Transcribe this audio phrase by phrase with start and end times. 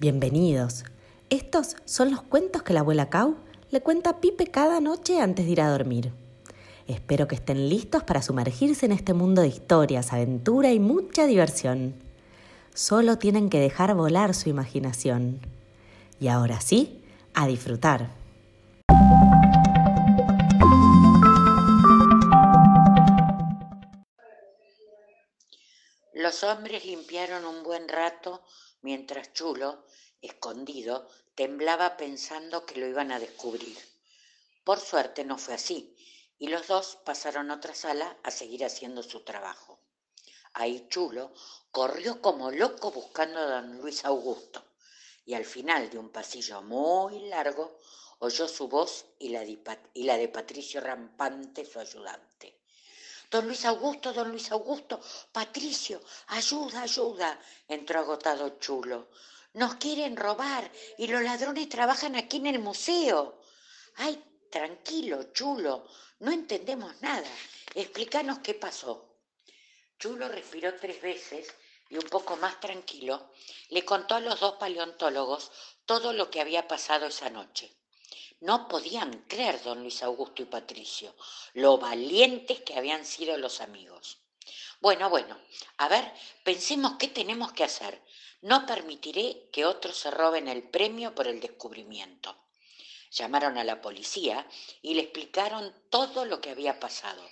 [0.00, 0.84] Bienvenidos.
[1.28, 3.34] Estos son los cuentos que la abuela Cau
[3.72, 6.12] le cuenta a Pipe cada noche antes de ir a dormir.
[6.86, 11.94] Espero que estén listos para sumergirse en este mundo de historias, aventura y mucha diversión.
[12.74, 15.40] Solo tienen que dejar volar su imaginación.
[16.20, 17.02] Y ahora sí,
[17.34, 18.10] a disfrutar.
[26.18, 28.42] Los hombres limpiaron un buen rato
[28.82, 29.84] mientras Chulo,
[30.20, 33.78] escondido, temblaba pensando que lo iban a descubrir.
[34.64, 35.94] Por suerte no fue así,
[36.36, 39.78] y los dos pasaron a otra sala a seguir haciendo su trabajo.
[40.54, 41.32] Ahí Chulo
[41.70, 44.64] corrió como loco buscando a don Luis Augusto,
[45.24, 47.78] y al final de un pasillo muy largo
[48.18, 52.57] oyó su voz y la de, Patricio Rampante, su ayudante.
[53.30, 55.00] Don Luis Augusto, don Luis Augusto,
[55.32, 59.10] Patricio, ayuda, ayuda, entró agotado Chulo.
[59.54, 63.40] Nos quieren robar y los ladrones trabajan aquí en el museo.
[63.96, 65.86] Ay, tranquilo, Chulo,
[66.20, 67.28] no entendemos nada.
[67.74, 69.16] Explícanos qué pasó.
[69.98, 71.54] Chulo respiró tres veces
[71.90, 73.30] y un poco más tranquilo
[73.70, 75.50] le contó a los dos paleontólogos
[75.84, 77.74] todo lo que había pasado esa noche.
[78.40, 81.14] No podían creer don Luis Augusto y Patricio
[81.54, 84.18] lo valientes que habían sido los amigos.
[84.80, 85.36] Bueno, bueno,
[85.78, 86.12] a ver,
[86.44, 88.00] pensemos qué tenemos que hacer.
[88.40, 92.36] No permitiré que otros se roben el premio por el descubrimiento.
[93.10, 94.46] Llamaron a la policía
[94.82, 97.28] y le explicaron todo lo que había pasado.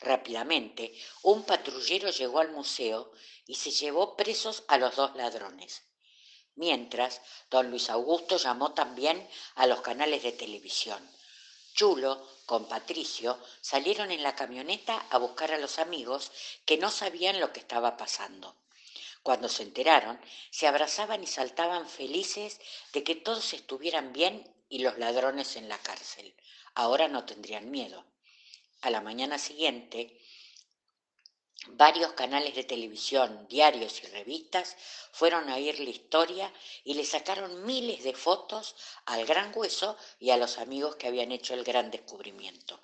[0.00, 3.12] Rápidamente, un patrullero llegó al museo
[3.46, 5.84] y se llevó presos a los dos ladrones.
[6.60, 11.00] Mientras, don Luis Augusto llamó también a los canales de televisión.
[11.72, 16.30] Chulo, con Patricio, salieron en la camioneta a buscar a los amigos
[16.66, 18.56] que no sabían lo que estaba pasando.
[19.22, 22.60] Cuando se enteraron, se abrazaban y saltaban felices
[22.92, 26.34] de que todos estuvieran bien y los ladrones en la cárcel.
[26.74, 28.04] Ahora no tendrían miedo.
[28.82, 30.20] A la mañana siguiente,
[31.68, 34.76] Varios canales de televisión, diarios y revistas
[35.12, 36.52] fueron a oír la historia
[36.84, 41.32] y le sacaron miles de fotos al gran hueso y a los amigos que habían
[41.32, 42.80] hecho el gran descubrimiento.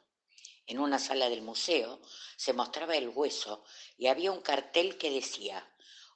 [0.66, 2.00] En una sala del museo
[2.36, 3.64] se mostraba el hueso
[3.96, 5.66] y había un cartel que decía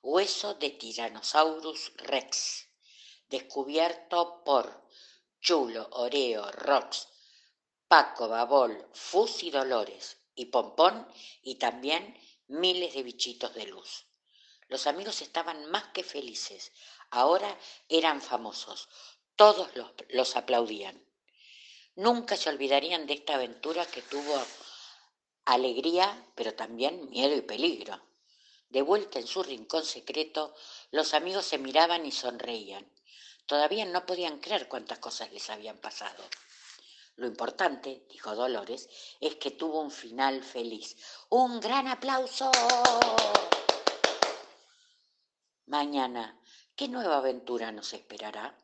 [0.03, 2.66] Hueso de Tyrannosaurus rex,
[3.28, 4.87] descubierto por
[5.41, 7.09] Chulo, Oreo, Rox,
[7.88, 11.06] Paco, Babol, Fus y Dolores y Pompón
[11.42, 12.19] y también
[12.50, 14.06] miles de bichitos de luz.
[14.69, 16.72] Los amigos estaban más que felices.
[17.11, 18.88] Ahora eran famosos.
[19.34, 19.71] Todos
[20.09, 21.03] los, aplaudían.
[21.97, 24.41] Nunca se olvidarían de esta aventura que tuvo
[25.44, 28.00] alegría, pero también miedo y peligro.
[28.69, 30.55] De vuelta en su rincón secreto,
[30.93, 32.89] los amigos se miraban y sonreían.
[33.47, 36.22] Todavía no podían creer cuántas cosas les habían pasado.
[37.21, 38.89] Lo importante, dijo Dolores,
[39.21, 40.97] es que tuvo un final feliz.
[41.29, 42.51] ¡Un gran aplauso!
[45.67, 46.41] Mañana,
[46.75, 48.57] ¿qué nueva aventura nos esperará?